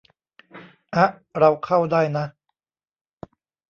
[0.95, 2.25] อ๊ะ เราเข้าได้นะ